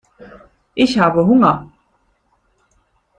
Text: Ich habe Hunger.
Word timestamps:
Ich 0.73 0.97
habe 0.99 1.27
Hunger. 1.27 1.69